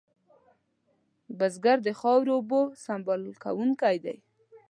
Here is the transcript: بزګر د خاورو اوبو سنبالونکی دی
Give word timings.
بزګر 1.37 1.77
د 1.83 1.89
خاورو 1.99 2.31
اوبو 2.37 2.61
سنبالونکی 2.85 3.97
دی 4.05 4.15